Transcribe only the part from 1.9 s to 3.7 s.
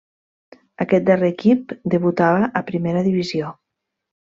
debutava a primera divisió.